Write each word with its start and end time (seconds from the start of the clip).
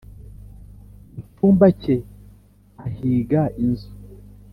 mucyumba 1.13 1.65
cye 1.81 1.95
ahiga 2.85 3.41
inzu 3.63 3.91